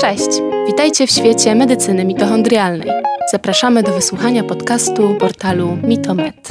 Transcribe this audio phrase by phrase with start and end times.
[0.00, 0.28] Cześć!
[0.66, 2.90] Witajcie w świecie medycyny mitochondrialnej.
[3.32, 6.48] Zapraszamy do wysłuchania podcastu portalu Mitomed.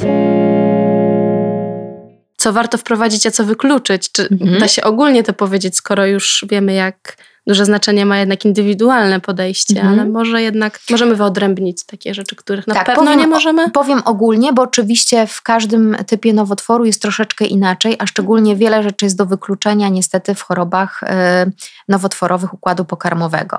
[2.36, 4.12] Co warto wprowadzić, a co wykluczyć?
[4.12, 4.60] Czy mhm.
[4.60, 7.16] da się ogólnie to powiedzieć, skoro już wiemy, jak
[7.46, 9.92] duże znaczenie ma jednak indywidualne podejście, mhm.
[9.92, 13.70] ale może jednak możemy wyodrębnić takie rzeczy, których na tak, pewno powiem, nie możemy?
[13.70, 19.06] Powiem ogólnie, bo oczywiście w każdym typie nowotworu jest troszeczkę inaczej, a szczególnie wiele rzeczy
[19.06, 21.06] jest do wykluczenia niestety w chorobach y,
[21.88, 23.58] nowotworowych układu pokarmowego.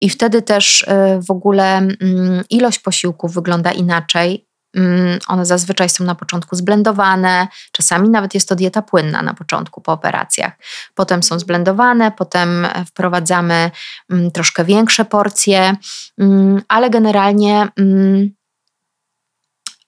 [0.00, 0.86] I wtedy też y,
[1.28, 4.46] w ogóle mm, ilość posiłków wygląda inaczej.
[4.76, 9.80] Mm, one zazwyczaj są na początku zblendowane, czasami nawet jest to dieta płynna na początku
[9.80, 10.52] po operacjach.
[10.94, 13.70] Potem są zblendowane, potem wprowadzamy
[14.10, 15.76] mm, troszkę większe porcje,
[16.18, 17.68] mm, ale generalnie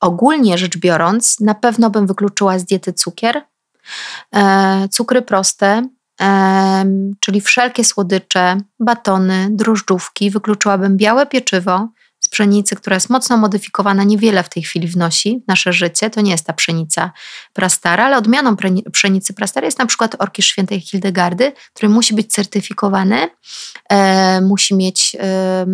[0.00, 3.42] ogólnie rzecz biorąc, na pewno bym wykluczyła z diety cukier,
[4.34, 5.88] e, cukry proste,
[7.20, 10.30] czyli wszelkie słodycze, batony, drożdżówki.
[10.30, 11.88] Wykluczyłabym białe pieczywo,
[12.28, 16.10] z pszenicy, która jest mocno modyfikowana, niewiele w tej chwili wnosi w nasze życie.
[16.10, 17.12] To nie jest ta pszenica
[17.52, 18.56] prastara, ale odmianą
[18.92, 23.30] pszenicy prastarej jest na przykład orkisz świętej Hildegardy, który musi być certyfikowany,
[23.90, 25.66] e, musi mieć e,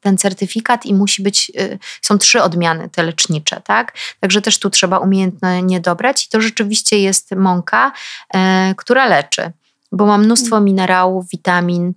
[0.00, 3.92] ten certyfikat i musi być, e, są trzy odmiany te lecznicze, tak?
[4.20, 7.92] Także też tu trzeba umiejętnie dobrać i to rzeczywiście jest mąka,
[8.34, 9.52] e, która leczy,
[9.92, 11.94] bo ma mnóstwo minerałów, witamin,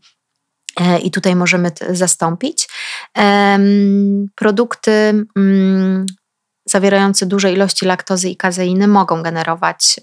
[1.04, 2.70] i tutaj możemy zastąpić.
[4.36, 6.06] Produkty mm,
[6.66, 10.00] zawierające duże ilości laktozy i kazeiny mogą generować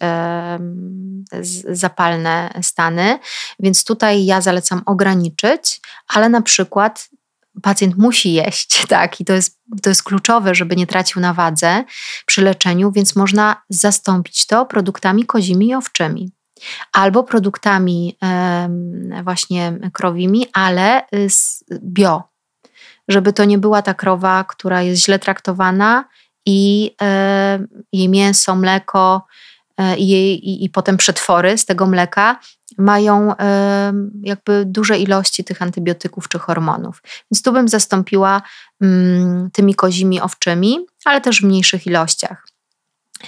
[1.69, 3.19] zapalne stany,
[3.61, 7.09] więc tutaj ja zalecam ograniczyć, ale na przykład
[7.63, 11.85] pacjent musi jeść, tak, i to jest, to jest kluczowe, żeby nie tracił na wadze
[12.27, 16.33] przy leczeniu, więc można zastąpić to produktami kozimi i owczymi
[16.93, 18.19] albo produktami
[19.25, 21.03] właśnie krowimi, ale
[21.83, 22.23] bio,
[23.09, 26.05] żeby to nie była ta krowa, która jest źle traktowana
[26.47, 26.91] i
[27.93, 29.27] jej mięso, mleko
[29.79, 32.39] e, i, i, i potem przetwory z tego mleka
[32.79, 33.35] mają
[34.23, 37.03] jakby duże ilości tych antybiotyków czy hormonów.
[37.31, 38.43] Więc tu bym zastąpiła
[38.81, 42.47] mm, tymi kozimi owczymi, ale też w mniejszych ilościach.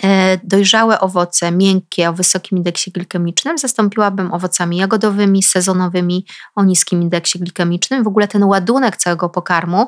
[0.05, 7.39] E, dojrzałe owoce, miękkie, o wysokim indeksie glikemicznym zastąpiłabym owocami jagodowymi, sezonowymi, o niskim indeksie
[7.39, 8.05] glikemicznym.
[8.05, 9.87] W ogóle ten ładunek całego pokarmu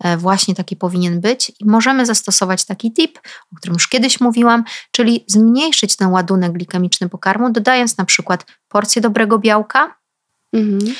[0.00, 3.18] e, właśnie taki powinien być i możemy zastosować taki tip,
[3.52, 9.02] o którym już kiedyś mówiłam, czyli zmniejszyć ten ładunek glikemiczny pokarmu, dodając na przykład porcję
[9.02, 9.96] dobrego białka,
[10.52, 10.94] mhm.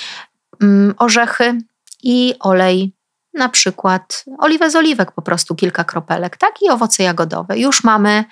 [0.63, 1.59] Mm, orzechy
[2.03, 2.96] i olej
[3.37, 6.63] na przykład oliwę z oliwek, po prostu kilka kropelek, tak?
[6.63, 7.59] I owoce jagodowe.
[7.59, 8.25] Już mamy,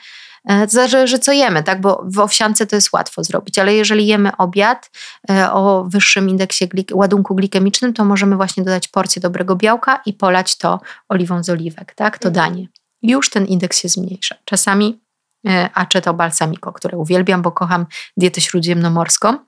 [0.48, 1.80] e, zależy co jemy, tak?
[1.80, 4.90] Bo w owsiance to jest łatwo zrobić, ale jeżeli jemy obiad
[5.30, 10.12] e, o wyższym indeksie glik ładunku glikemicznym, to możemy właśnie dodać porcję dobrego białka i
[10.12, 12.18] polać to oliwą z oliwek, tak?
[12.18, 12.52] To mhm.
[12.52, 12.68] danie.
[13.02, 14.34] Już ten indeks się zmniejsza.
[14.44, 15.00] Czasami
[15.48, 17.86] e, aceto balsamico, które uwielbiam, bo kocham
[18.16, 19.38] dietę śródziemnomorską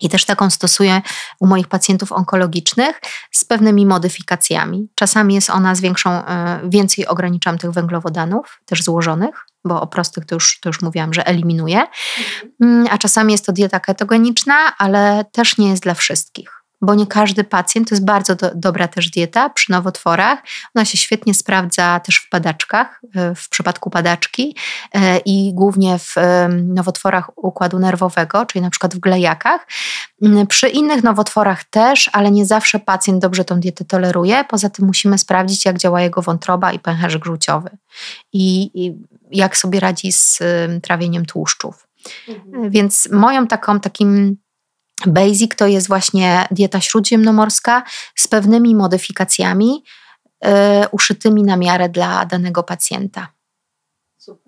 [0.00, 1.02] i też taką stosuję
[1.40, 3.00] u moich pacjentów onkologicznych
[3.30, 4.88] z pewnymi modyfikacjami.
[4.94, 10.26] Czasami jest ona z większą, e, więcej ograniczam tych węglowodanów, też złożonych, bo o prostych
[10.26, 11.80] to już, to już mówiłam, że eliminuję.
[11.80, 12.52] Mhm.
[12.62, 17.06] Mm, a czasami jest to dieta ketogeniczna, ale też nie jest dla wszystkich bo nie
[17.06, 20.38] każdy pacjent, to jest bardzo do, dobra też dieta przy nowotworach.
[20.74, 24.56] Ona się świetnie sprawdza też w padaczkach, e, w przypadku padaczki
[24.94, 26.14] e, i głównie w
[26.64, 29.66] nowotworach układu nerwowego, czyli na przykład w glejakach.
[30.22, 34.44] Mm, przy innych nowotworach też, ale nie zawsze pacjent dobrze tą dietę toleruje.
[34.44, 37.70] Poza tym musimy sprawdzić, jak działa jego wątroba i pęcherz gruciowy
[38.32, 38.94] i, i
[39.30, 40.38] jak sobie radzi z
[40.82, 41.88] trawieniem tłuszczów.
[42.28, 42.70] Mhm.
[42.70, 44.36] Więc moją taką, takim
[45.06, 47.82] Basic to jest właśnie dieta śródziemnomorska
[48.14, 49.84] z pewnymi modyfikacjami
[50.44, 50.48] y,
[50.90, 53.28] uszytymi na miarę dla danego pacjenta.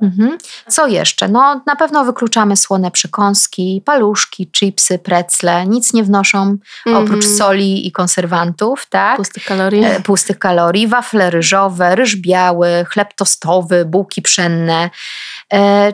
[0.02, 0.38] Mhm.
[0.68, 1.28] Co jeszcze?
[1.28, 5.66] No, na pewno wykluczamy słone przekąski, paluszki, chipsy, precle.
[5.66, 6.56] Nic nie wnoszą
[6.86, 7.04] mhm.
[7.04, 9.16] oprócz soli i konserwantów, tak?
[9.16, 9.84] Pustych kalorii.
[9.84, 10.88] E, pustych kalorii.
[10.88, 14.90] Wafle ryżowe, ryż biały, chleb tostowy, bułki pszenne.
[15.52, 15.92] E,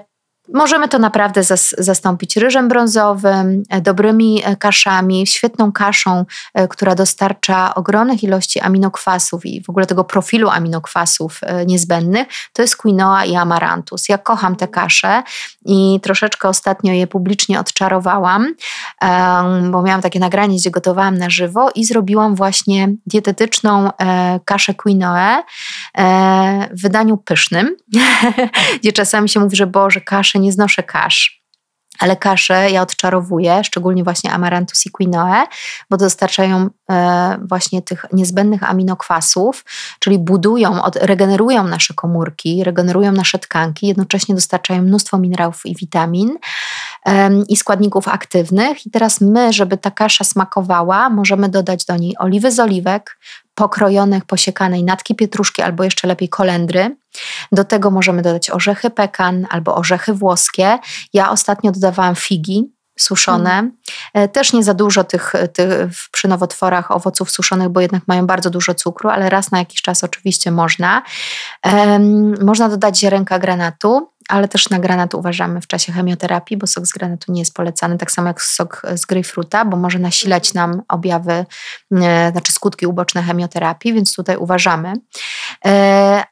[0.55, 6.95] Możemy to naprawdę zas zastąpić ryżem brązowym, e, dobrymi e, kaszami, świetną kaszą, e, która
[6.95, 12.29] dostarcza ogromnych ilości aminokwasów i w ogóle tego profilu aminokwasów niezbędnych.
[12.53, 14.09] To jest quinoa i amarantus.
[14.09, 15.23] Ja kocham te kasze
[15.65, 18.55] i troszeczkę ostatnio je publicznie odczarowałam,
[19.71, 23.91] bo miałam takie nagranie, gdzie gotowałam na żywo i zrobiłam właśnie dietetyczną
[24.45, 25.43] kaszę quinoa
[26.71, 27.77] w wydaniu pysznym,
[28.83, 31.43] gdzie czasami się mówi, że Boże, kasze nie znoszę kasz.
[31.99, 35.47] ale kasze ja odczarowuję, szczególnie właśnie amarantus i quinoę,
[35.91, 39.65] bo dostarczają e, właśnie tych niezbędnych aminokwasów,
[39.99, 46.38] czyli budują, od, regenerują nasze komórki, regenerują nasze tkanki, jednocześnie dostarczają mnóstwo minerałów i witamin
[47.49, 48.87] i składników aktywnych.
[48.87, 53.19] I teraz my, żeby ta kasza smakowała, możemy dodać do niej oliwy z oliwek,
[53.56, 56.97] pokrojonych, posiekanej natki pietruszki albo jeszcze lepiej kolendry.
[57.53, 60.79] Do tego możemy dodać orzechy pekan albo orzechy włoskie.
[61.12, 63.70] Ja ostatnio dodawałam figi suszone.
[64.14, 64.29] Mm.
[64.29, 65.70] Też nie za dużo tych, tych
[66.12, 70.05] przy nowotworach owoców suszonych, bo jednak mają bardzo dużo cukru, ale raz na jakiś czas
[70.05, 71.02] oczywiście można.
[71.64, 76.87] Um, można dodać ziarenka granatu ale też na granat uważamy w czasie chemioterapii, bo sok
[76.87, 80.82] z granatu nie jest polecany, tak samo jak sok z grejpfruta, bo może nasilać nam
[80.88, 81.46] objawy,
[81.93, 84.93] e, znaczy skutki uboczne chemioterapii, więc tutaj uważamy.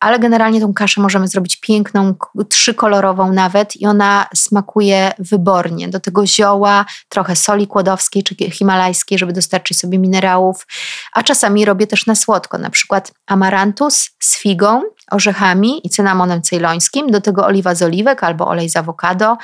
[0.00, 2.14] Ale generalnie tą kaszę możemy zrobić piękną,
[2.48, 5.88] trzykolorową nawet i ona smakuje wybornie.
[5.88, 10.66] Do tego zioła, trochę soli kłodowskiej czy himalajskiej, żeby dostarczyć sobie minerałów,
[11.12, 17.10] a czasami robię też na słodko, na przykład amarantus z figą, orzechami i cynamonem cejlońskim,
[17.10, 19.36] do tego oliwa z oliwek albo olej z awokado,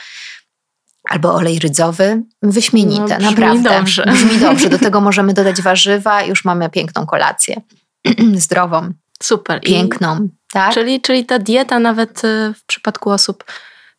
[1.09, 2.23] albo olej rydzowy.
[2.43, 3.71] Wyśmienite, no, naprawdę.
[3.71, 4.05] Dobrze.
[4.13, 4.69] Brzmi dobrze.
[4.69, 7.61] Do tego możemy dodać warzywa, już mamy piękną kolację.
[8.35, 8.93] Zdrową.
[9.23, 9.61] Super.
[9.61, 10.25] Piękną.
[10.25, 10.75] I, tak?
[10.75, 13.45] czyli, czyli ta dieta nawet y, w przypadku osób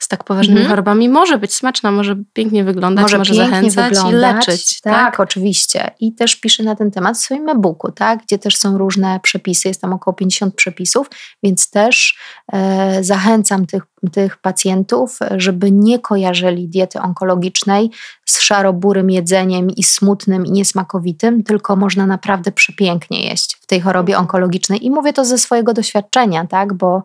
[0.03, 0.69] z tak poważnymi mm -hmm.
[0.69, 4.81] chorobami może być smaczna, może pięknie wyglądać, może, może zachęcać wyglądać, i leczyć.
[4.81, 5.92] Tak, tak, oczywiście.
[6.00, 8.19] I też piszę na ten temat w swoim e-booku, tak?
[8.24, 11.09] gdzie też są różne przepisy, jest tam około 50 przepisów,
[11.44, 12.18] więc też
[12.53, 17.92] e, zachęcam tych, tych pacjentów, żeby nie kojarzyli diety onkologicznej
[18.25, 24.18] z szaroburym jedzeniem i smutnym i niesmakowitym, tylko można naprawdę przepięknie jeść w tej chorobie
[24.18, 24.86] onkologicznej.
[24.86, 26.74] I mówię to ze swojego doświadczenia, tak?
[26.74, 27.03] bo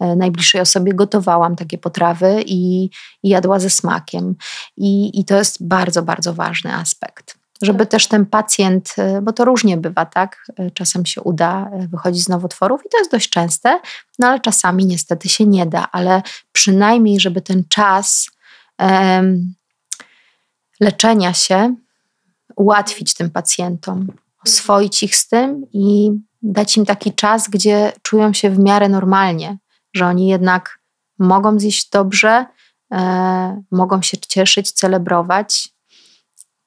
[0.00, 2.90] najbliższej osobie gotowałam takie potrawy i,
[3.22, 4.34] i jadła ze smakiem.
[4.76, 9.44] I, I to jest bardzo, bardzo ważny aspekt żeby też ten pacjent, e, bo to
[9.44, 10.46] różnie bywa, tak?
[10.58, 13.80] E, czasem się uda wychodzić z nowotworów i to jest dość częste,
[14.18, 16.22] no ale czasami niestety się nie da, ale
[16.52, 18.30] przynajmniej, żeby ten czas
[18.78, 19.54] um,
[20.80, 21.74] leczenia się
[22.56, 24.06] ułatwić tym pacjentom,
[24.44, 26.10] oswoić ich z tym i
[26.42, 29.58] dać im taki czas, gdzie czują się w miarę normalnie,
[29.94, 30.78] że oni jednak
[31.18, 32.46] mogą zjeść dobrze,
[32.92, 35.68] e, mogą się cieszyć, celebrować.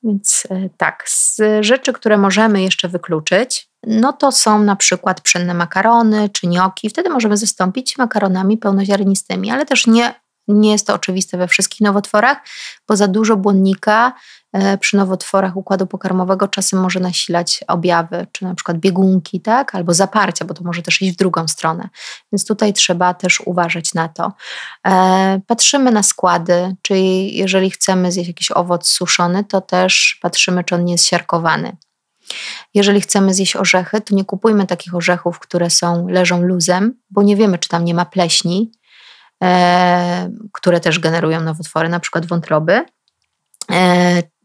[0.04, 5.54] Więc e, tak, z rzeczy, które możemy jeszcze wykluczyć, no to są na przykład pszenne
[5.54, 6.90] makarony czy nioki.
[6.90, 12.38] Wtedy możemy zastąpić makaronami pełnoziarnistymi, ale też nie nie jest to oczywiste we wszystkich nowotworach,
[12.88, 14.14] bo za dużo błonnika
[14.80, 20.46] przy nowotworach układu pokarmowego czasem może nasilać objawy, czy na przykład biegunki, tak, albo zaparcia,
[20.46, 21.90] bo to może też iść w drugą stronę.
[22.32, 24.34] Więc tutaj trzeba też uważać na to.
[24.88, 30.76] E, patrzymy na składy, czyli jeżeli chcemy zjeść jakiś owoc suszony, to też patrzymy, czy
[30.76, 31.78] on nie jest siarkowany.
[32.74, 37.36] Jeżeli chcemy zjeść orzechy, to nie kupujmy takich orzechów, które są leżą luzem, bo nie
[37.36, 38.72] wiemy, czy tam nie ma pleśni,
[39.44, 42.86] E, które też generują nowotwory, na przykład wątroby.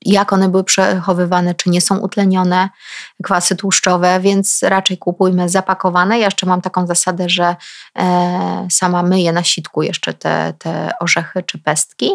[0.07, 2.69] E, jak one były przechowywane, czy nie są utlenione,
[3.23, 6.19] kwasy tłuszczowe, więc raczej kupujmy zapakowane.
[6.19, 7.57] Ja jeszcze mam taką zasadę, że
[7.99, 12.11] e, sama myję na sitku jeszcze te, te orzechy czy pestki.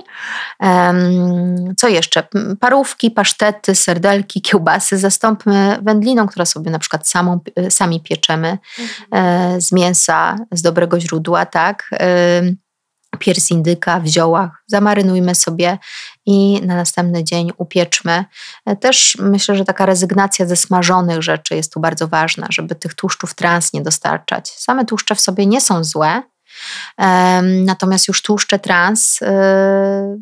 [1.77, 2.23] co jeszcze?
[2.59, 9.61] Parówki, pasztety, serdelki, kiełbasy zastąpmy wędliną, która sobie na przykład samą, sami pieczemy mhm.
[9.61, 11.89] z mięsa, z dobrego źródła, tak?
[13.21, 15.77] Pierś indyka w ziołach, zamarynujmy sobie
[16.25, 18.25] i na następny dzień upieczmy.
[18.79, 23.33] Też myślę, że taka rezygnacja ze smażonych rzeczy jest tu bardzo ważna, żeby tych tłuszczów
[23.33, 24.49] trans nie dostarczać.
[24.49, 26.23] Same tłuszcze w sobie nie są złe,
[27.65, 29.25] Natomiast już tłuszcze trans y,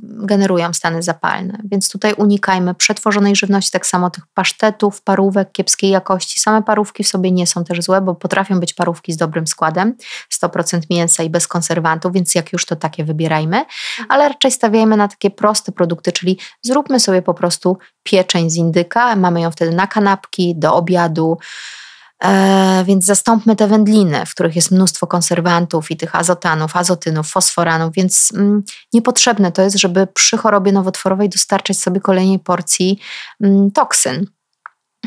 [0.02, 6.40] generują stany zapalne, więc tutaj unikajmy przetworzonej żywności, tak samo tych pasztetów, parówek kiepskiej jakości.
[6.40, 9.96] Same parówki w sobie nie są też złe, bo potrafią być parówki z dobrym składem,
[10.44, 13.66] 100% mięsa i bez konserwantów, więc jak już to takie wybierajmy,
[14.10, 19.16] ale raczej stawiajmy na takie proste produkty, czyli zróbmy sobie po prostu pieczeń z indyka,
[19.16, 21.38] mamy ją wtedy na kanapki, do obiadu,
[22.24, 27.94] E, więc zastąpmy te wędliny, w których jest mnóstwo konserwantów i tych azotanów, azotynów, fosforanów,
[27.94, 33.00] więc mm, niepotrzebne to jest, żeby przy chorobie nowotworowej dostarczać sobie kolejnej porcji
[33.42, 34.26] mm, toksyn.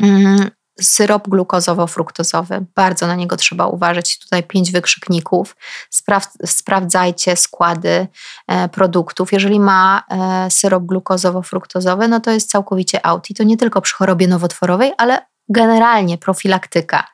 [0.01, 0.49] Mm,
[0.81, 4.19] syrop glukozowo-fruktozowy, bardzo na niego trzeba uważać.
[4.19, 5.55] Tutaj pięć wykrzykników.
[5.89, 8.07] Spraw, sprawdzajcie składy
[8.47, 9.33] e, produktów.
[9.33, 13.29] Jeżeli ma e, syrop glukozowo-fruktozowy, no to jest całkowicie out.
[13.29, 17.07] I to nie tylko przy chorobie nowotworowej, ale generalnie profilaktyka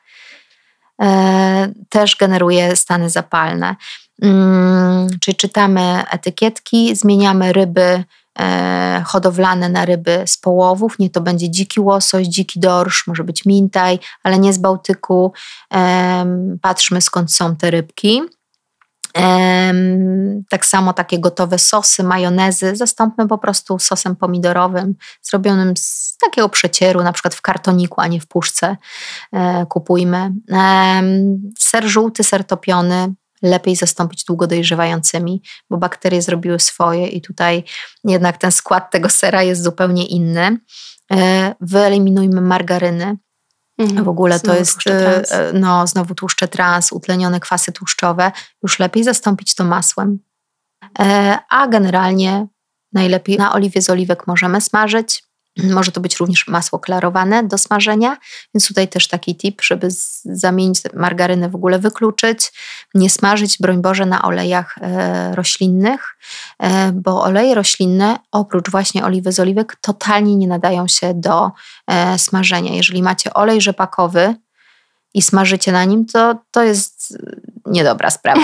[1.02, 3.76] e, też generuje stany zapalne.
[4.22, 8.04] Mm, czyli czytamy etykietki, zmieniamy ryby
[8.38, 10.98] e, hodowlane na ryby z połowów.
[10.98, 15.32] Nie to będzie dziki łosoś, dziki dorsz, może być mintaj, ale nie z Bałtyku.
[16.62, 18.22] Patrzmy skąd są te rybki.
[20.48, 27.02] Tak samo takie gotowe sosy, majonezy zastąpmy po prostu sosem pomidorowym, zrobionym z takiego przecieru,
[27.02, 28.76] na przykład w kartoniku, a nie w puszce.
[29.32, 30.32] E, kupujmy.
[31.58, 37.64] Ser żółty, ser topiony, lepiej zastąpić długo dojrzewającymi, bo bakterie zrobiły swoje i tutaj
[38.04, 40.58] jednak ten skład tego sera jest zupełnie inny.
[41.12, 43.16] E, wyeliminujmy margaryny.
[43.86, 48.32] W ogóle znowu to jest e, no, znowu tłuszcze trans, utlenione kwasy tłuszczowe.
[48.62, 50.18] Już lepiej zastąpić to masłem.
[50.98, 52.46] E, a generalnie
[52.92, 55.29] najlepiej na oliwie z oliwek możemy smażyć.
[55.70, 58.16] Może to być również masło klarowane do smażenia,
[58.54, 59.88] więc tutaj też taki tip, żeby
[60.24, 62.52] zamienić margarynę w ogóle wykluczyć,
[62.94, 66.16] nie smażyć, broń Boże, na olejach e, roślinnych,
[66.58, 71.50] e, bo oleje roślinne, oprócz właśnie oliwy z oliwek, totalnie nie nadają się do
[71.86, 72.74] e, smażenia.
[72.74, 74.34] Jeżeli macie olej rzepakowy,
[75.14, 77.18] i smażycie na nim, to to jest
[77.70, 78.40] niedobra sprawa.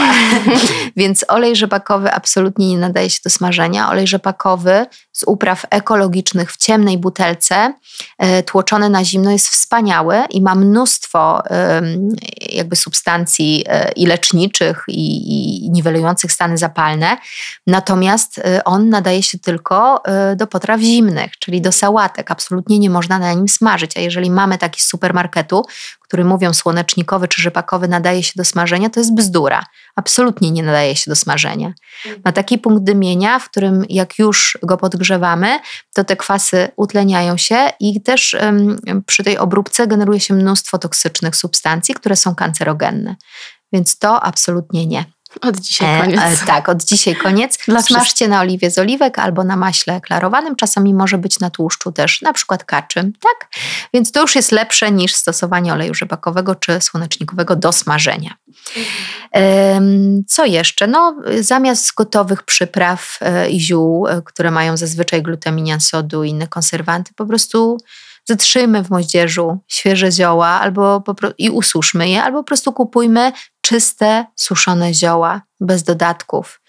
[0.97, 3.91] Więc olej rzepakowy absolutnie nie nadaje się do smażenia.
[3.91, 7.75] Olej rzepakowy z upraw ekologicznych w ciemnej butelce,
[8.19, 11.43] e, tłoczony na zimno, jest wspaniały i ma mnóstwo
[12.41, 17.17] jakby substancji e, i leczniczych, i, i niwelujących stany zapalne.
[17.67, 20.03] Natomiast e, on nadaje się tylko
[20.37, 22.31] do potraw zimnych, czyli do sałatek.
[22.31, 23.97] Absolutnie nie można na nim smażyć.
[23.97, 25.65] A jeżeli mamy taki z supermarketu,
[26.07, 29.63] który mówią słonecznikowy czy rzepakowy nadaje się do smażenia, to jest bzdura.
[29.97, 31.73] Absolutnie nie nadaje się do smażenia.
[32.25, 35.59] Ma taki punkt dymienia, w którym jak już go podgrzewamy,
[35.95, 41.37] to te kwasy utleniają się i też um, przy tej obróbce generuje się mnóstwo toksycznych
[41.37, 43.17] substancji, które są kancerogenne.
[43.73, 45.16] Więc to absolutnie nie.
[45.41, 46.21] Od dzisiaj e, koniec.
[46.21, 47.59] E, e, tak, od dzisiaj koniec.
[47.69, 50.57] Dla Smażcie na oliwie z oliwek albo na maśle klarowanym.
[50.57, 53.51] Czasami może być na tłuszczu też, na przykład kaczym, tak?
[53.95, 58.35] Więc to już jest lepsze niż stosowanie oleju rzepakowego czy słonecznikowego do smażenia.
[60.27, 60.87] Co jeszcze?
[60.87, 66.49] No, zamiast gotowych przypraw e, i ziół, e, które mają zazwyczaj glutaminian sodu i inne
[66.49, 67.79] konserwanty, po prostu
[68.29, 71.03] zatrzyjmy w moździerzu świeże zioła albo
[71.39, 76.61] i ususzmy je, albo po prostu kupujmy czyste, suszone zioła bez dodatków.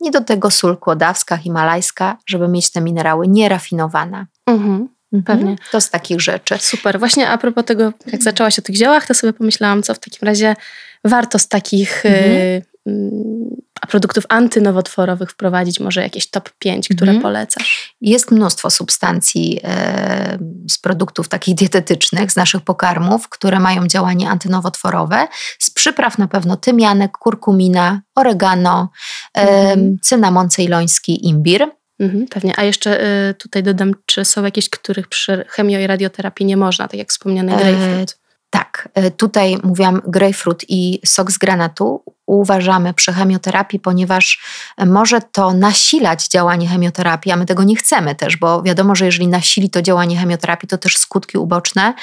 [0.00, 4.26] I do tego sól kłodawska, himalajska, żeby mieć te minerały nierafinowane.
[4.46, 4.88] Mhm.
[5.12, 5.22] mhm.
[5.24, 5.56] Pewnie.
[5.72, 6.58] To z takich rzeczy.
[6.58, 6.98] Super.
[6.98, 10.28] Właśnie a propos tego, jak zaczęłaś o tych ziołach, to sobie pomyślałam, co w takim
[10.28, 10.56] razie
[11.04, 12.24] warto z takich mhm.
[12.24, 13.56] y, mm,
[13.88, 17.22] produktów antynowotworowych wprowadzić może jakieś top 5, które mhm.
[17.22, 17.94] polecasz?
[18.00, 20.38] Jest mnóstwo substancji e,
[20.70, 25.28] z produktów takich dietetycznych, z naszych pokarmów, które mają działanie antynowotworowe.
[25.58, 28.90] Z przypraw na pewno tymianek, kurkumina, oregano,
[29.34, 29.94] mhm.
[29.94, 31.68] e, cynamon ceyloński, imbir.
[31.98, 32.52] Mhm, pewnie.
[32.56, 36.88] A jeszcze y, tutaj dodam, czy są jakieś, których przy chemio i radioterapii nie można,
[36.88, 38.10] tak jak wspomniany e, grapefruit?
[38.10, 44.40] E, tak, tutaj mówiłam grapefruit i sok z granatu uważamy przy chemioterapii, ponieważ
[44.86, 49.28] może to nasilać działanie chemioterapii, a my tego nie chcemy też, bo wiadomo, że jeżeli
[49.28, 51.94] nasili to działanie chemioterapii, to też skutki uboczne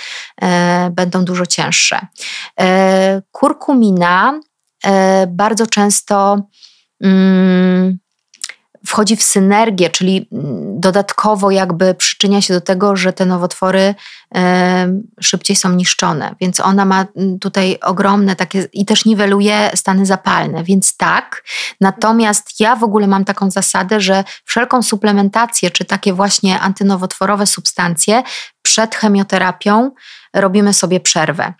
[0.41, 2.07] e, będą dużo cięższe.
[2.59, 4.39] E, kurkumina
[4.85, 6.47] e, bardzo często.
[7.03, 8.02] Mm,
[8.87, 13.95] wchodzi w synergię, czyli mm, dodatkowo jakby przyczynia się do tego, że te nowotwory
[15.21, 16.35] szybciej są niszczone.
[16.41, 21.43] Więc ona ma mm, tutaj ogromne takie i też niweluje stany zapalne, więc tak.
[21.81, 28.23] Natomiast ja w ogóle mam taką zasadę, że wszelką suplementację, czy takie właśnie antynowotworowe substancje
[28.61, 29.91] przed chemioterapią
[30.33, 31.53] robimy sobie przerwę.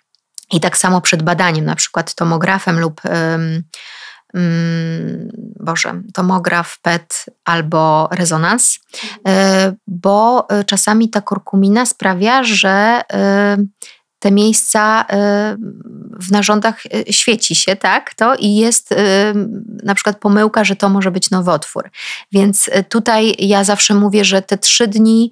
[0.52, 3.64] I tak samo przed badaniem, na przykład tomografem lub Mm,
[5.60, 8.80] Boże, tomograf, PET albo rezonans,
[9.28, 13.58] e, bo e, czasami ta kurkumina sprawia, że e,
[14.24, 15.06] te miejsca
[16.20, 18.90] w narządach świeci się, tak, to i jest
[19.84, 21.90] na przykład pomyłka, że to może być nowotwór.
[22.32, 25.32] Więc tutaj ja zawsze mówię, że te trzy dni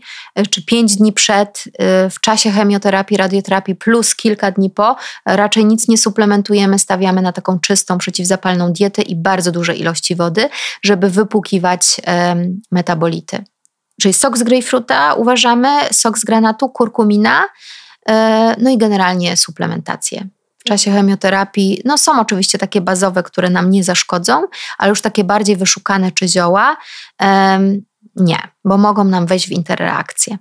[0.49, 1.63] czy pięć dni przed,
[2.11, 4.95] w czasie chemioterapii, radioterapii plus kilka dni po,
[5.25, 10.49] raczej nic nie suplementujemy, stawiamy na taką czystą, przeciwzapalną dietę i bardzo duże ilości wody,
[10.83, 12.01] żeby wypłukiwać
[12.71, 13.43] metabolity.
[14.01, 17.47] Czyli sok z grejpfruta uważamy, sok z granatu, kurkumina,
[18.57, 20.27] no i generalnie suplementację.
[20.57, 24.43] W czasie chemioterapii, no są oczywiście takie bazowe, które nam nie zaszkodzą,
[24.77, 26.77] ale już takie bardziej wyszukane czy zioła,
[28.15, 30.37] nie, bo mogą nam wejść w interreakcję.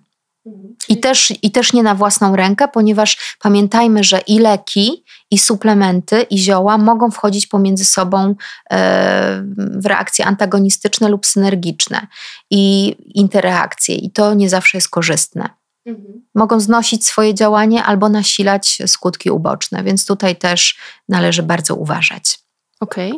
[0.89, 6.23] I też, I też nie na własną rękę, ponieważ pamiętajmy, że i leki, i suplementy,
[6.23, 8.35] i zioła mogą wchodzić pomiędzy sobą
[8.71, 12.07] e, w reakcje antagonistyczne lub synergiczne
[12.51, 15.60] i interakcje, i to nie zawsze jest korzystne.
[15.91, 16.27] Mhm.
[16.35, 20.79] Mogą znosić swoje działanie albo nasilać skutki uboczne, więc tutaj też
[21.09, 22.39] należy bardzo uważać.
[22.81, 23.13] Okay.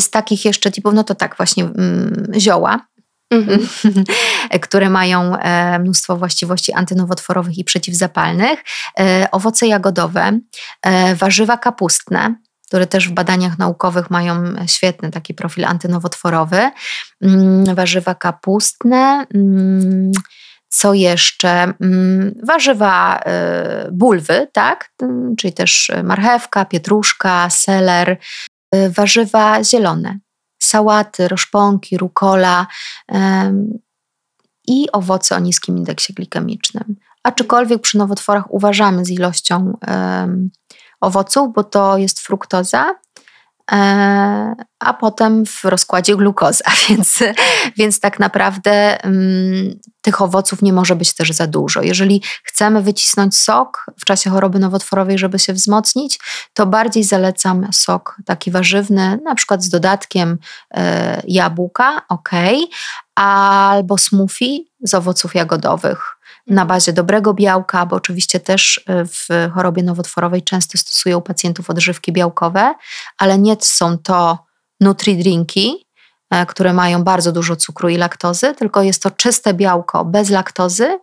[0.00, 2.88] Z takich jeszcze typów, no to tak właśnie mm, zioła,
[3.30, 3.68] Mhm.
[4.66, 8.64] które mają e, mnóstwo właściwości antynowotworowych i przeciwzapalnych,
[9.00, 10.38] e, owoce jagodowe,
[10.82, 12.34] e, warzywa kapustne,
[12.66, 16.70] które też w badaniach naukowych mają świetny taki profil antynowotworowy,
[17.22, 20.12] mm, warzywa kapustne, mm,
[20.68, 21.48] co jeszcze?
[21.80, 23.20] Mm, warzywa
[23.92, 24.92] bulwy, tak?
[25.38, 28.18] Czyli też marchewka, pietruszka, seler,
[28.88, 30.18] warzywa zielone,
[30.62, 32.66] sałaty, roszponki, rukola
[34.68, 36.96] i owoce o niskim indeksie glikemicznym.
[37.22, 39.78] Aczkolwiek przy nowotworach uważamy z ilością
[41.00, 42.94] owoców, bo to jest fruktoza,
[44.78, 47.18] a potem w rozkładzie glukoza, więc,
[47.76, 51.82] więc tak naprawdę um, tych owoców nie może być też za dużo.
[51.82, 56.18] Jeżeli chcemy wycisnąć sok w czasie choroby nowotworowej, żeby się wzmocnić,
[56.54, 60.38] to bardziej zalecam sok taki warzywny, na przykład z dodatkiem
[60.74, 62.30] e, jabłka, ok,
[63.14, 66.17] albo smoothie z owoców jagodowych
[66.48, 72.12] na bazie dobrego białka, bo oczywiście też e, w chorobie nowotworowej często stosują pacjentów odżywki
[72.12, 72.74] białkowe,
[73.18, 74.38] ale nie są to
[74.80, 75.86] nutri-drinki,
[76.30, 80.98] e, które mają bardzo dużo cukru i laktozy, tylko jest to czyste białko bez laktozy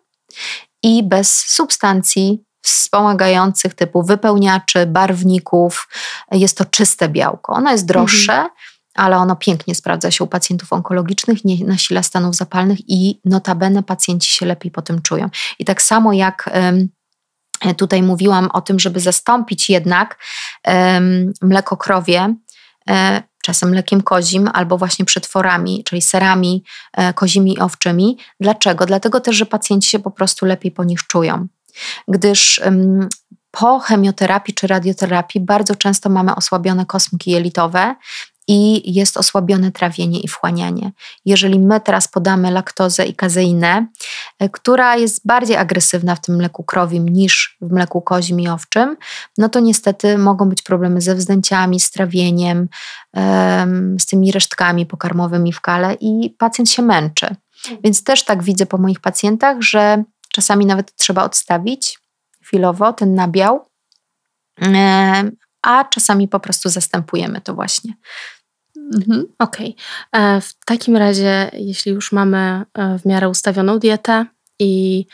[0.84, 5.88] i bez substancji wspomagających typu wypełniaczy, barwników.
[6.32, 7.54] Jest to czyste białko.
[7.54, 8.50] Ono jest droższe, mhm
[8.96, 14.30] ale ono pięknie sprawdza się u pacjentów onkologicznych, nie nasila stanów zapalnych i notabene pacjenci
[14.30, 15.30] się lepiej po tym czują.
[15.60, 16.50] I tak samo jak
[17.78, 20.20] tutaj mówiłam o tym, żeby zastąpić jednak
[21.42, 22.36] mleko krowie,
[22.90, 28.18] e, czasem mlekiem kozim albo właśnie przetworami, czyli serami e, kozimi i owczymi.
[28.40, 28.86] Dlaczego?
[28.86, 31.48] Dlatego też, że pacjenci się po prostu lepiej po nich czują.
[32.08, 32.62] Gdyż
[33.52, 37.96] po chemioterapii czy radioterapii bardzo często mamy osłabione kosmki jelitowe
[38.48, 40.92] i jest osłabione trawienie i wchłanianie.
[41.26, 43.88] Jeżeli my teraz podamy laktozę i kazeinę,
[44.40, 48.98] e, która jest bardziej agresywna w tym mleku krowim niż w mleku kozim i owczym,
[49.38, 52.68] no to niestety mogą być problemy ze wzdęciami, z trawieniem,
[54.00, 57.36] z tymi resztkami pokarmowymi w kale i pacjent się męczy.
[57.84, 60.04] Więc też tak widzę po moich pacjentach, że
[60.34, 62.00] czasami nawet trzeba odstawić
[62.44, 63.66] chwilowo ten nabiał,
[65.62, 67.94] a czasami po prostu zastępujemy to właśnie.
[68.94, 69.26] Mhm.
[69.40, 69.76] Okej.
[70.12, 70.22] Okay.
[70.38, 74.26] E, w takim razie, jeśli już mamy e, w miarę ustawioną dietę
[74.60, 75.06] i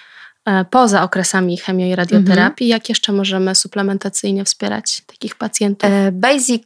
[0.45, 2.79] e, poza okresami chemio i radioterapii, mhm.
[2.79, 5.89] jak jeszcze możemy suplementacyjnie wspierać takich pacjentów?
[6.11, 6.63] Basic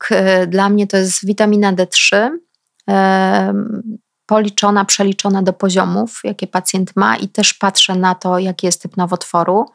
[0.47, 2.29] dla mnie to jest witamina D3,
[4.25, 8.97] policzona, przeliczona do poziomów, jakie pacjent ma i też patrzę na to, jaki jest typ
[8.97, 9.65] nowotworu,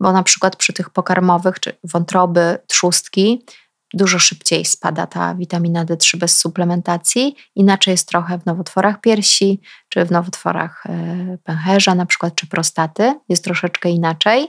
[0.00, 3.44] bo na przykład przy tych pokarmowych, czy wątroby, trzustki,
[3.94, 7.36] dużo szybciej spada ta witamina D3 bez suplementacji.
[7.54, 13.14] Inaczej jest trochę w nowotworach piersi, czy w nowotworach e, pęcherza na przykład, czy prostaty.
[13.28, 14.48] Jest troszeczkę inaczej,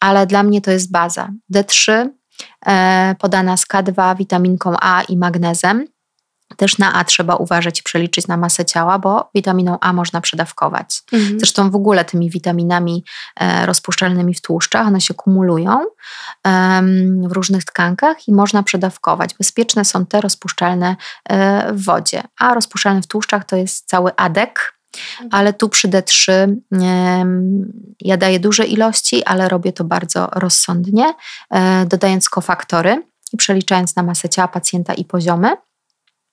[0.00, 1.28] ale dla mnie to jest baza.
[1.54, 2.08] D3
[2.66, 5.95] e, podana z K2, witaminką A i magnezem.
[6.56, 11.02] Też na A trzeba uważać i przeliczyć na masę ciała, bo witaminą A można przedawkować.
[11.12, 11.38] Mhm.
[11.38, 13.04] Zresztą w ogóle tymi witaminami
[13.40, 15.80] e, rozpuszczalnymi w tłuszczach, one się kumulują
[17.28, 19.34] w różnych tkankach i można przedawkować.
[19.34, 20.96] Bezpieczne są te rozpuszczalne
[21.28, 24.78] e, w wodzie, a rozpuszczalne w tłuszczach to jest cały adek,
[25.12, 25.28] mhm.
[25.32, 26.22] ale tu przy D3
[28.00, 31.14] ja daję duże ilości, ale robię to bardzo rozsądnie,
[31.50, 35.56] e, dodając kofaktory i przeliczając na masę ciała pacjenta i poziomy.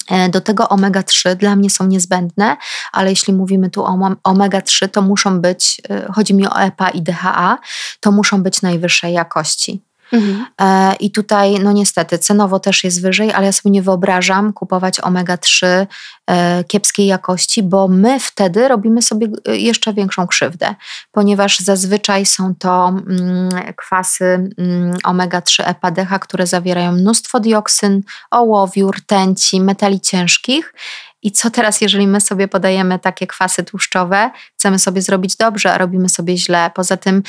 [0.10, 2.58] E, do tego omega-3 dla mnie są niezbędne,
[2.92, 7.02] ale jeśli mówimy tu o omega-3, to muszą być, e, chodzi mi o EPA i
[7.02, 7.58] DHA,
[8.00, 9.82] to muszą być najwyższej jakości.
[10.14, 10.46] Mhm.
[10.62, 15.00] E, I tutaj, no niestety, cenowo też jest wyżej, ale ja sobie nie wyobrażam kupować
[15.02, 15.86] omega-3
[16.28, 20.76] e, kiepskiej jakości, bo my wtedy robimy sobie e, jeszcze większą krzywdę,
[21.12, 29.62] ponieważ zazwyczaj są to mm, kwasy mm, omega-3 EPA-DHA, które zawierają mnóstwo dioksyn, ołowiu, rtęci,
[29.62, 30.74] metali ciężkich.
[31.22, 35.78] I co teraz, jeżeli my sobie podajemy takie kwasy tłuszczowe, chcemy sobie zrobić dobrze, a
[35.78, 36.72] robimy sobie źle?
[36.76, 37.24] Poza tym,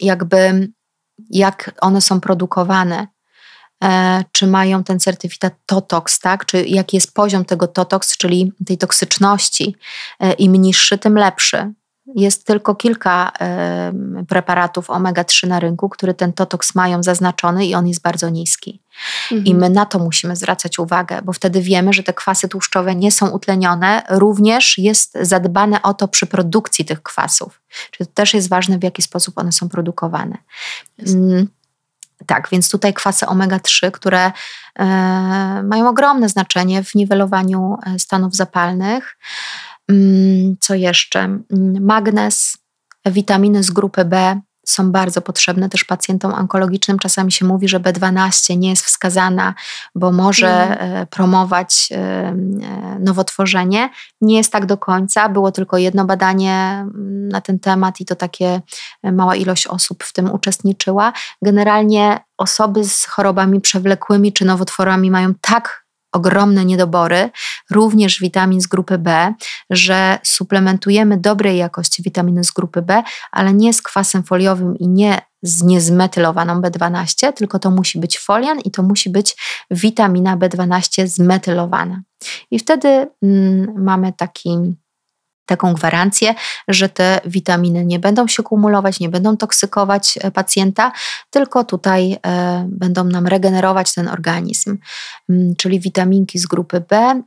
[0.00, 0.68] jakby
[1.30, 3.06] jak one są produkowane,
[3.84, 6.44] e, czy mają ten certyfikat TOTOX, tak?
[6.44, 9.76] czy jaki jest poziom tego TOTOX, czyli tej toksyczności.
[10.20, 11.72] E, Im niższy, tym lepszy.
[12.14, 13.32] Jest tylko kilka
[14.28, 18.82] preparatów omega-3 na rynku, które ten totoks mają zaznaczony i on jest bardzo niski.
[19.22, 19.44] Mhm.
[19.44, 23.12] I my na to musimy zwracać uwagę, bo wtedy wiemy, że te kwasy tłuszczowe nie
[23.12, 24.02] są utlenione.
[24.08, 27.60] Również jest zadbane o to przy produkcji tych kwasów.
[27.90, 30.38] Czyli to też jest ważne, w jaki sposób one są produkowane.
[31.06, 31.48] Mm,
[32.26, 34.32] tak, więc tutaj kwasy omega-3, które
[34.78, 34.84] e,
[35.62, 39.16] mają ogromne znaczenie w niwelowaniu e, stanów zapalnych.
[39.90, 41.20] Mm, co jeszcze?
[41.20, 42.58] Mm, magnez,
[43.06, 46.98] witaminy z grupy B, są bardzo potrzebne też pacjentom onkologicznym.
[46.98, 49.54] Czasami się mówi, że B12 nie jest wskazana,
[49.94, 51.06] bo może mm.
[51.06, 52.34] promować e, e,
[53.00, 53.90] nowotworzenie.
[54.20, 55.28] Nie jest tak do końca.
[55.28, 58.60] Było tylko jedno badanie mm, na ten temat i to takie
[59.02, 61.12] mała ilość osób w tym uczestniczyła.
[61.42, 67.30] Generalnie osoby z chorobami przewlekłymi czy nowotworami mają tak ogromne niedobory,
[67.70, 69.34] również witamin z grupy B,
[69.70, 75.18] że suplementujemy dobrej jakości witaminy z grupy B, ale nie z kwasem foliowym i nie
[75.42, 79.36] z niezmetylowaną B12, tylko to musi być folian i to musi być
[79.70, 82.02] witamina B12 zmetylowana.
[82.50, 84.76] I wtedy mm, mamy taki
[85.50, 86.34] taką gwarancję,
[86.68, 90.92] że te witaminy nie będą się kumulować, nie będą toksykować e, pacjenta,
[91.30, 94.78] tylko tutaj e, będą nam regenerować ten organizm.
[95.30, 97.22] Mm, czyli witaminki z grupy B, e,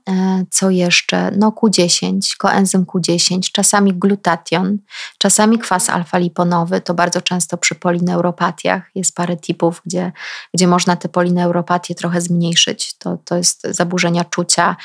[0.52, 1.32] co jeszcze?
[1.38, 4.78] No Q10, koenzym Q10, czasami glutation,
[5.18, 10.12] czasami kwas alfa-liponowy, to bardzo często przy polineuropatiach jest parę typów, gdzie,
[10.54, 12.94] gdzie można te polineuropatie trochę zmniejszyć.
[12.98, 14.76] To, to jest zaburzenia czucia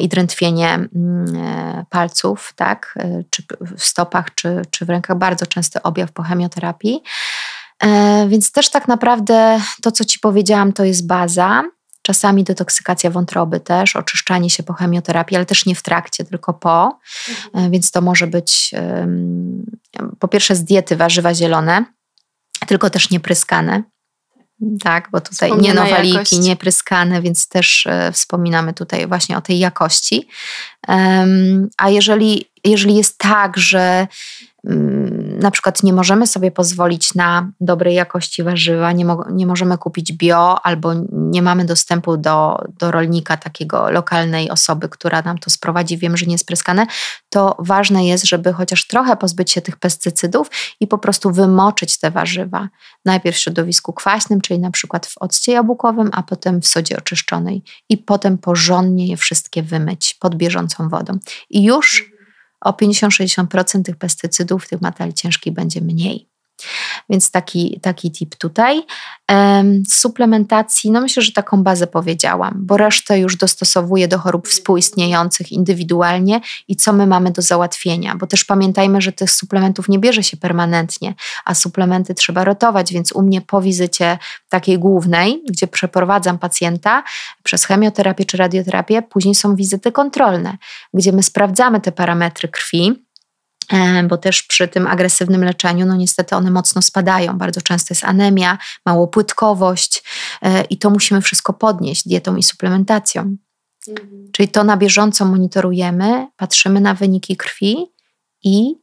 [0.00, 2.79] i drętwienie mm, palców, tak?
[2.80, 3.42] Tak, e, czy
[3.76, 7.02] w stopach, czy, czy w rękach, bardzo częsty objaw po chemioterapii.
[7.82, 11.62] E, więc też tak naprawdę to, co Ci powiedziałam, to jest baza.
[12.02, 16.98] Czasami detoksykacja wątroby też, oczyszczanie się po chemioterapii, ale też nie w trakcie, tylko po.
[17.28, 17.70] Mhm.
[17.70, 18.74] Więc to może być
[20.18, 21.84] po pierwsze z diety warzywa zielone,
[22.66, 23.82] tylko też nie pryskane.
[24.82, 26.38] Tak, bo tutaj nie nowaliki, jakość.
[26.38, 30.28] nie pryskane, więc też wspominamy tutaj właśnie o tej jakości.
[31.76, 34.06] a jeżeli jeżeli jest tak, że
[35.40, 40.12] na przykład nie możemy sobie pozwolić na dobrej jakości warzywa, nie, mo nie możemy kupić
[40.12, 45.98] bio albo nie mamy dostępu do, do rolnika, takiego lokalnej osoby, która nam to sprowadzi,
[45.98, 46.86] wiem, że nie jest pryskane,
[47.28, 52.10] to ważne jest, żeby chociaż trochę pozbyć się tych pestycydów i po prostu wymoczyć te
[52.10, 52.68] warzywa.
[53.04, 57.62] Najpierw w środowisku kwaśnym, czyli na przykład w occie jabłkowym, a potem w sodzie oczyszczonej
[57.88, 61.18] i potem porządnie je wszystkie wymyć pod bieżącą wodą.
[61.50, 62.09] I już
[62.60, 66.29] o 50-60% tych pestycydów, tych materiałów ciężkich będzie mniej.
[67.10, 68.82] Więc taki, taki tip tutaj.
[69.88, 75.52] Z suplementacji, no myślę, że taką bazę powiedziałam, bo resztę już dostosowuję do chorób współistniejących
[75.52, 80.22] indywidualnie i co my mamy do załatwienia, bo też pamiętajmy, że tych suplementów nie bierze
[80.22, 84.18] się permanentnie, a suplementy trzeba rotować, więc u mnie po wizycie
[84.48, 87.02] takiej głównej, gdzie przeprowadzam pacjenta
[87.42, 90.56] przez chemioterapię czy radioterapię, później są wizyty kontrolne,
[90.94, 93.04] gdzie my sprawdzamy te parametry krwi,
[94.08, 97.38] bo też przy tym agresywnym leczeniu, no niestety one mocno spadają.
[97.38, 100.04] Bardzo często jest anemia, małopłytkowość
[100.42, 103.36] e, i to musimy wszystko podnieść dietą i suplementacją.
[103.88, 104.28] Mhm.
[104.32, 107.86] Czyli to na bieżąco monitorujemy, patrzymy na wyniki krwi
[108.44, 108.74] i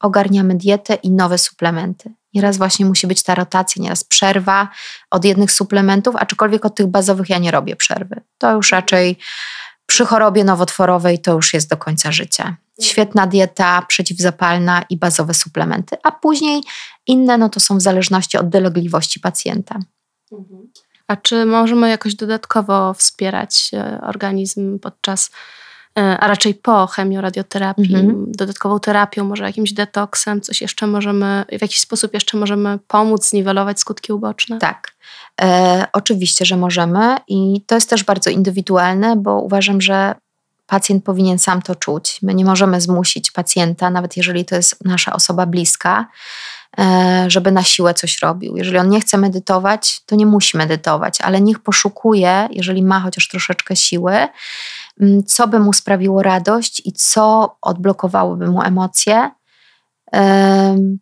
[0.00, 2.14] ogarniamy dietę i nowe suplementy.
[2.34, 4.68] Nieraz właśnie musi być ta rotacja, nieraz przerwa
[5.10, 8.20] od jednych suplementów, aczkolwiek od tych bazowych ja nie robię przerwy.
[8.38, 9.18] To już raczej
[9.86, 12.56] przy chorobie nowotworowej to już jest do końca życia.
[12.84, 16.62] Świetna dieta przeciwzapalna i bazowe suplementy, a później
[17.06, 19.78] inne no to są w zależności od dolegliwości pacjenta.
[21.06, 25.30] A czy możemy jakoś dodatkowo wspierać e, organizm podczas
[25.98, 28.32] E, a raczej po chemioradioterapii, mhm.
[28.32, 33.80] dodatkową terapią, może jakimś detoksem, coś jeszcze możemy, w jakiś sposób jeszcze możemy pomóc zniwelować
[33.80, 34.58] skutki uboczne?
[34.58, 34.92] Tak.
[35.42, 40.14] E, oczywiście, że możemy i to jest też bardzo indywidualne, bo uważam, że
[40.72, 42.18] pacjent powinien sam to czuć.
[42.22, 46.06] My nie możemy zmusić pacjenta, nawet jeżeli to jest nasza osoba bliska,
[46.78, 48.56] e, żeby na siłę coś robił.
[48.56, 53.28] Jeżeli on nie chce medytować, to nie musi medytować, ale niech poszukuje, jeżeli ma chociaż
[53.28, 54.28] troszeczkę siły,
[55.00, 59.30] Mm, co by mu sprawiło radość i co odblokowałoby mu emocje,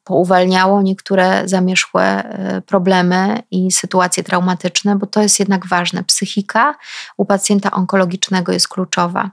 [0.05, 6.05] pouwalniało niektóre zamierzchłe e, problemy i sytuacje traumatyczne, bo to jest jednak ważne.
[6.05, 6.75] Psychika
[7.17, 9.31] u pacjenta onkologicznego jest kluczowa.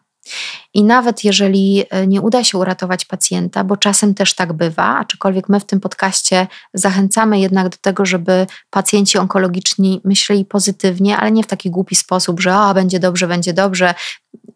[0.73, 5.49] I nawet jeżeli e, nie uda się uratować pacjenta, bo czasem też tak bywa, aczkolwiek
[5.49, 11.43] my w tym podcaście zachęcamy jednak do tego, żeby pacjenci onkologiczni myśleli pozytywnie, ale nie
[11.43, 13.93] w taki głupi sposób, że o, będzie dobrze, będzie dobrze.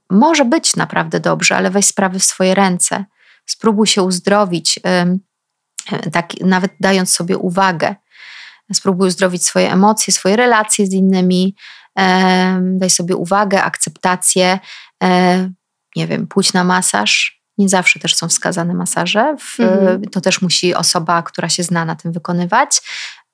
[0.09, 3.05] Może być naprawdę dobrze, ale weź sprawy w swoje ręce.
[3.45, 4.79] spróbuj się uzdrowić,
[6.11, 7.95] tak, nawet dając sobie uwagę.
[8.73, 11.55] Spróbuj uzdrowić swoje emocje, swoje relacje z innymi,
[12.61, 14.59] daj sobie uwagę, akceptację,
[15.95, 17.41] nie wiem, pójdź na masaż.
[17.57, 19.35] Nie zawsze też są wskazane masaże.
[19.39, 20.01] W, mhm.
[20.01, 22.81] To też musi osoba, która się zna na tym wykonywać.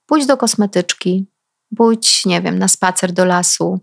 [0.05, 1.25] Pójdź do kosmetyczki,
[1.77, 3.79] pójdź, nie wiem, na spacer do lasu,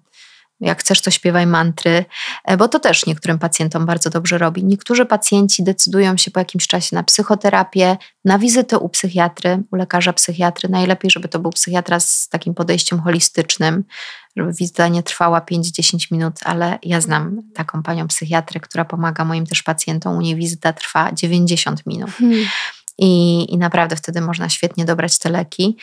[0.64, 2.04] jak chcesz, to śpiewaj mantry,
[2.44, 4.64] e, bo to też niektórym pacjentom bardzo dobrze robi.
[4.64, 10.12] Niektórzy pacjenci decydują się po jakimś czasie na psychoterapię, na wizytę u psychiatry, u lekarza
[10.12, 10.68] psychiatry.
[10.68, 13.84] Najlepiej, żeby to był psychiatra z takim podejściem holistycznym,
[14.36, 19.46] żeby wizyta nie trwała 5-10 minut, ale ja znam taką panią psychiatrę, która pomaga moim
[19.46, 20.16] też pacjentom.
[20.16, 22.10] U niej wizyta trwa 90 minut.
[22.10, 22.44] Hmm
[22.98, 25.76] i, i naprawdę wtedy można świetnie dobrać te leki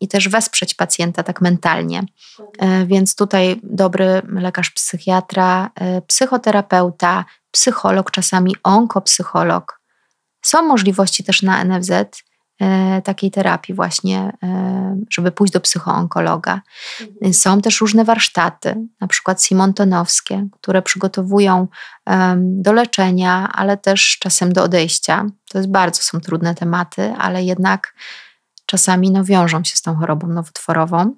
[0.00, 2.02] i też wesprzeć pacjenta tak mentalnie.
[2.58, 9.80] E, więc tutaj dobry lekarz psychiatra, e, psychoterapeuta, psycholog, czasami onkopsycholog.
[10.42, 11.92] Są możliwości też na NFZ
[13.04, 16.60] takiej terapii właśnie, e, żeby pójść do psychoonkologa.
[17.00, 17.34] Mhm.
[17.34, 21.68] Są też różne warsztaty, na przykład simontonowskie, które przygotowują
[22.36, 25.26] do leczenia, ale też czasem do odejścia.
[25.50, 27.94] To jest bardzo są trudne tematy, ale jednak
[28.66, 31.14] czasami no, wiążą się z tą chorobą nowotworową.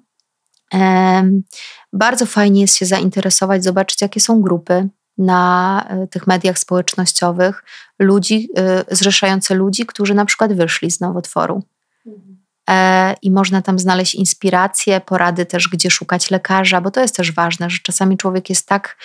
[1.93, 7.63] Bardzo fajnie jest się zainteresować, zobaczyć, jakie są grupy na e, tych mediach społecznościowych
[7.99, 11.63] ludzi, e, zrzeszające ludzi, którzy na przykład wyszli z nowotworu.
[12.05, 12.41] Mhm.
[12.69, 17.31] E, I można tam znaleźć inspiracje, porady też, gdzie szukać lekarza, bo to jest też
[17.31, 18.97] ważne, że czasami człowiek jest tak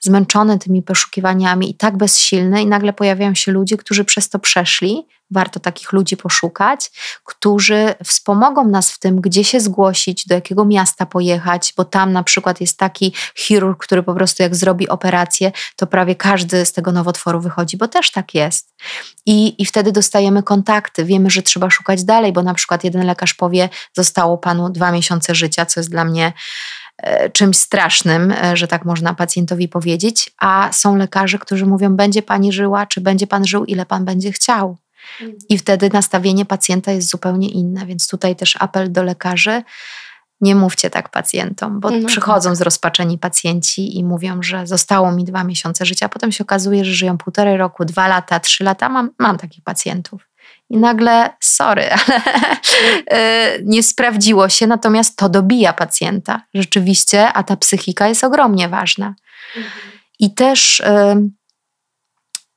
[0.00, 5.06] zmęczony tymi poszukiwaniami i tak bezsilny, i nagle pojawiają się ludzie, którzy przez to przeszli
[5.34, 6.90] warto takich ludzi poszukać,
[7.24, 12.22] którzy wspomogą nas w tym, gdzie się zgłosić, do jakiego miasta pojechać, bo tam na
[12.22, 16.92] przykład jest taki chirurg, który po prostu jak zrobi operację, to prawie każdy z tego
[16.92, 18.74] nowotworu wychodzi, bo też tak jest.
[19.26, 23.34] I, I wtedy dostajemy kontakty, wiemy, że trzeba szukać dalej, bo na przykład jeden lekarz
[23.34, 26.32] powie, zostało panu dwa miesiące życia, co jest dla mnie
[26.98, 32.22] e, czymś strasznym, e, że tak można pacjentowi powiedzieć, a są lekarze, którzy mówią, będzie
[32.22, 34.76] pani żyła, czy będzie pan żył, ile pan będzie chciał.
[35.48, 37.86] I wtedy nastawienie pacjenta jest zupełnie inne.
[37.86, 39.62] Więc tutaj też apel do lekarzy.
[40.40, 42.56] Nie mówcie tak pacjentom, bo no przychodzą tak.
[42.56, 46.92] zrozpaczeni pacjenci i mówią, że zostało mi dwa miesiące życia, a potem się okazuje, że
[46.92, 48.88] żyją półtorej roku, dwa lata, trzy lata.
[48.88, 50.28] Mam, mam takich pacjentów.
[50.70, 52.20] I nagle, sorry, ale
[53.56, 59.14] y, nie sprawdziło się, natomiast to dobija pacjenta rzeczywiście, a ta psychika jest ogromnie ważna.
[59.56, 59.72] Mhm.
[60.18, 60.82] I też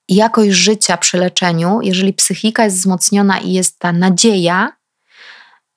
[0.10, 4.72] jakość życia przy leczeniu, jeżeli psychika jest wzmocniona i jest ta nadzieja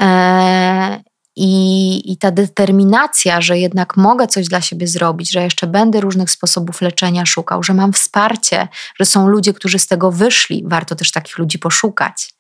[0.03, 1.03] e,
[1.37, 6.31] i, i ta determinacja, że jednak mogę coś dla siebie zrobić, że jeszcze będę różnych
[6.31, 8.69] sposobów leczenia szukał, że mam wsparcie,
[9.01, 12.35] że są ludzie, którzy z tego wyszli, warto też takich ludzi poszukać.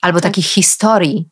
[0.00, 0.32] Albo tak.
[0.32, 1.28] takich historii,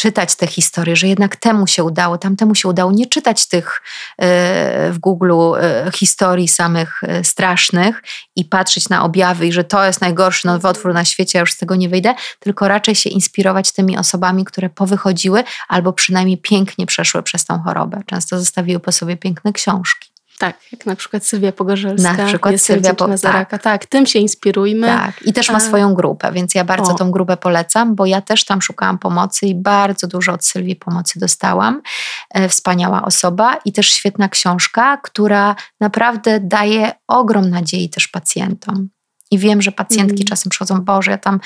[0.00, 3.82] czytać te historie, że jednak temu się udało, tamtemu się udało, nie czytać tych
[4.18, 8.02] e, w Google e, historii samych e, strasznych
[8.36, 11.56] i patrzeć na objawy i że to jest najgorszy nowotwór na świecie, ja już z
[11.56, 17.22] tego nie wyjdę, tylko raczej się inspirować tymi osobami, które powychodziły albo przynajmniej pięknie przeszły
[17.22, 18.02] przez tą chorobę.
[18.06, 20.09] Często zostawiły po sobie piękne książki.
[20.40, 22.12] Tak, jak na przykład Sylwia Pogorzelska.
[22.12, 23.62] Na przykład jest Sylwia po, tak.
[23.62, 24.86] tak, tym się inspirujmy.
[24.86, 26.94] Tak, i też ma swoją grupę, więc ja bardzo o.
[26.94, 31.18] tą grupę polecam, bo ja też tam szukałam pomocy i bardzo dużo od Sylwii pomocy
[31.18, 31.82] dostałam.
[32.30, 38.88] E, wspaniała osoba i też świetna książka, która naprawdę daje ogrom nadziei też pacjentom.
[39.30, 40.26] I wiem, że pacjentki mm.
[40.26, 41.40] czasem przychodzą, Boże, ja tam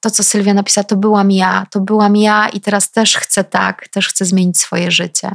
[0.00, 3.88] to, co Sylwia napisała, to byłam ja, to byłam ja i teraz też chcę tak,
[3.88, 5.30] też chcę zmienić swoje życie.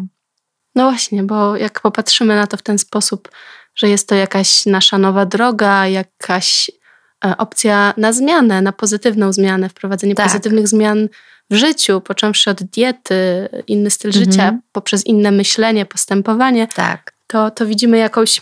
[0.75, 3.29] No właśnie, bo jak popatrzymy na to w ten sposób,
[3.75, 6.71] że jest to jakaś nasza nowa droga, jakaś
[7.25, 10.25] e, opcja na zmianę, na pozytywną zmianę, wprowadzenie tak.
[10.25, 11.09] pozytywnych zmian
[11.49, 14.25] w życiu, począwszy od diety, inny styl mhm.
[14.25, 17.13] życia, poprzez inne myślenie, postępowanie, tak.
[17.27, 18.41] to, to widzimy jakąś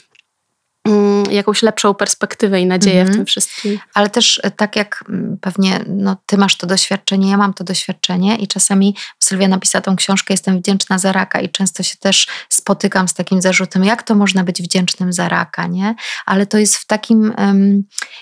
[1.32, 3.18] jakąś lepszą perspektywę i nadzieję mm w mhm.
[3.18, 3.80] tym wszystkim.
[3.94, 7.64] Ale też e, tak jak mm, pewnie no, ty masz to doświadczenie, ja mam to
[7.64, 12.28] doświadczenie i czasami Sylwia napisała tą książkę, jestem wdzięczna za raka i często się też
[12.50, 15.96] spotykam z takim zarzutem, jak to można być wdzięcznym za raka, nie?
[16.26, 17.34] Ale to jest w takim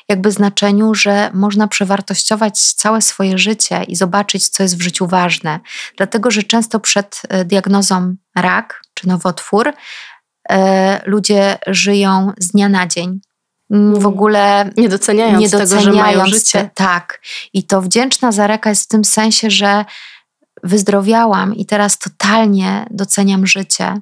[0.10, 5.60] jakby znaczeniu, że można przewartościować całe swoje życie i zobaczyć, co jest w życiu ważne.
[5.98, 9.74] Dlatego, że często przed e, diagnozą rak czy nowotwór
[11.06, 13.20] ludzie żyją z dnia na dzień.
[13.72, 16.70] Mm, w ogóle nie doceniając, nie doceniając tego, że mają życie.
[16.74, 17.22] Tak.
[17.54, 19.86] I to wdzięczna zareka jest w tym sensie, że
[20.64, 24.02] wyzdrowiałam i teraz totalnie doceniam życie.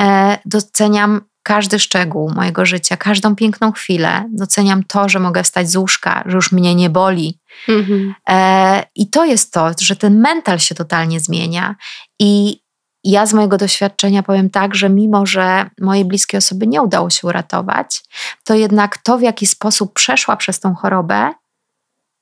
[0.00, 4.28] E, doceniam każdy szczegół mojego życia, każdą piękną chwilę.
[4.32, 7.40] Doceniam to, że mogę wstać z łóżka, że już mnie nie boli.
[7.68, 8.14] Mhm.
[8.28, 11.76] E, I to jest to, że ten mental się totalnie zmienia.
[12.18, 12.60] I
[13.04, 17.26] ja z mojego doświadczenia powiem tak, że mimo, że mojej bliskiej osoby nie udało się
[17.26, 18.04] uratować,
[18.44, 21.32] to jednak to, w jaki sposób przeszła przez tą chorobę,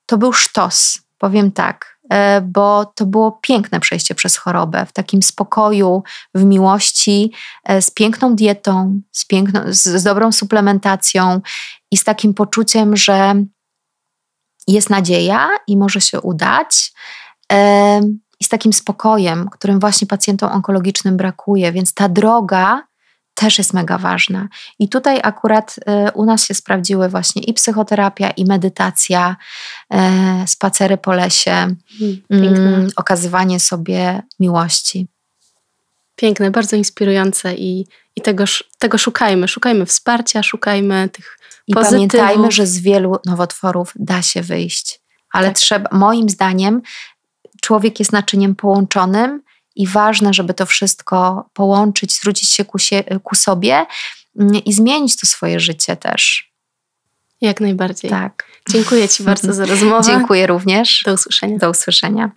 [0.05, 0.99] to był sztos.
[1.17, 6.03] Powiem tak, E, bo to było piękne przejście przez chorobę, w takim spokoju,
[6.35, 7.31] w miłości,
[7.63, 11.41] e, z piękną dietą, z, piękną, z, z dobrą suplementacją
[11.91, 13.35] i z takim poczuciem, że
[14.67, 16.93] jest nadzieja i może się udać.
[18.39, 21.71] I z takim spokojem, którym właśnie pacjentom onkologicznym brakuje.
[21.71, 22.89] Więc ta droga
[23.39, 24.47] też jest mega ważna.
[24.79, 29.35] I tutaj akurat y, u nas się sprawdziły właśnie i psychoterapia, i medytacja,
[29.93, 29.97] y,
[30.47, 31.75] spacery po lesie,
[32.29, 35.07] mm, okazywanie sobie miłości.
[36.15, 38.43] Piękne, bardzo inspirujące i, i tego,
[38.77, 39.47] tego szukajmy.
[39.47, 42.11] Szukajmy wsparcia, szukajmy tych I pozytywów.
[42.11, 45.01] pamiętajmy, że z wielu nowotworów da się wyjść.
[45.33, 45.57] Ale tak.
[45.57, 46.81] trzeba, moim zdaniem,
[47.61, 49.41] człowiek jest naczyniem połączonym
[49.75, 53.85] i ważne, żeby to wszystko połączyć, zwrócić się ku, sie, ku sobie
[54.39, 56.51] mm, i zmienić to swoje życie też.
[57.41, 58.11] Jak najbardziej.
[58.11, 58.45] Tak.
[58.69, 60.03] Dziękuję Ci bardzo za rozmowę.
[60.03, 61.03] Dziękuję również.
[61.05, 61.57] Do usłyszenia.
[61.57, 62.31] Do usłyszenia.